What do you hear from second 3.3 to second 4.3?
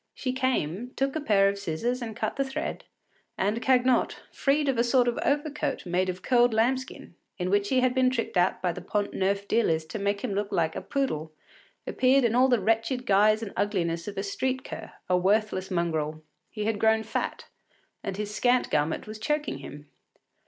and Cagnotte,